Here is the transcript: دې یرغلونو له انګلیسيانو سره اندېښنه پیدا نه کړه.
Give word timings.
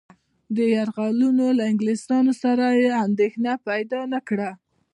دې 0.55 0.65
یرغلونو 0.77 1.45
له 1.57 1.63
انګلیسيانو 1.71 2.33
سره 2.43 2.65
اندېښنه 3.05 3.53
پیدا 3.67 4.01
نه 4.13 4.19
کړه. 4.27 4.49